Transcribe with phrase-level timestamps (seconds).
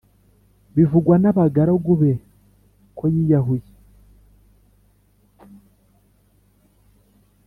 [0.75, 2.11] bivugwa n abagaragu be
[2.97, 3.69] koyiyahuye